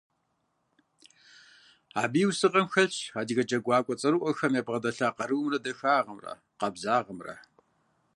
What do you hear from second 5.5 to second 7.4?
дахагъымрэ, къабзагъэмрэ.